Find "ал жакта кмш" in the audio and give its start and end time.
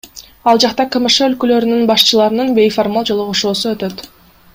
0.51-1.17